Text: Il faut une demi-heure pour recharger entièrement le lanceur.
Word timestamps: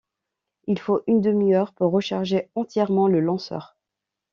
Il 0.65 0.79
faut 0.79 1.03
une 1.05 1.21
demi-heure 1.21 1.73
pour 1.73 1.91
recharger 1.91 2.49
entièrement 2.55 3.07
le 3.07 3.19
lanceur. 3.19 3.77